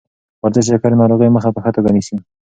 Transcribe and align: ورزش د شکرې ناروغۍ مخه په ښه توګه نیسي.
ورزش 0.43 0.65
د 0.67 0.69
شکرې 0.71 0.95
ناروغۍ 1.01 1.29
مخه 1.35 1.49
په 1.53 1.59
ښه 1.63 1.71
توګه 1.75 1.89
نیسي. 1.95 2.17